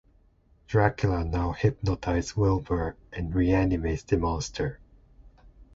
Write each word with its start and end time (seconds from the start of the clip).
Dracula 0.65 1.23
now 1.23 1.51
hypnotizes 1.51 2.35
Wilbur 2.35 2.95
and 3.13 3.35
re-animates 3.35 4.01
the 4.01 4.17
Monster. 4.17 4.79